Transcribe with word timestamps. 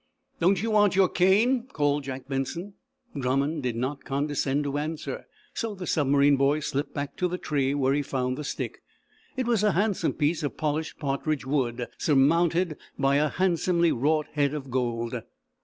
"Don't 0.39 0.63
you 0.63 0.71
want 0.71 0.95
your 0.95 1.07
cane?" 1.07 1.67
called 1.67 2.05
Jack 2.05 2.27
Benson. 2.27 2.73
Drummond 3.15 3.61
did 3.61 3.75
not 3.75 4.03
condescend 4.03 4.63
to 4.63 4.79
answer, 4.79 5.27
so 5.53 5.75
the 5.75 5.85
submarine 5.85 6.37
boy 6.37 6.59
slipped 6.61 6.95
back 6.95 7.15
to 7.17 7.27
the 7.27 7.37
tree, 7.37 7.75
where 7.75 7.93
he 7.93 8.01
found 8.01 8.35
the 8.35 8.43
stick. 8.43 8.81
It 9.37 9.45
was 9.45 9.61
a 9.61 9.73
handsome 9.73 10.13
piece 10.13 10.41
of 10.41 10.57
polished 10.57 10.97
partridge 10.97 11.45
wood, 11.45 11.87
surmounted 11.99 12.77
by 12.97 13.17
a 13.17 13.29
handsomely 13.29 13.91
wrought 13.91 14.25
head 14.33 14.55
of 14.55 14.71
gold. 14.71 15.21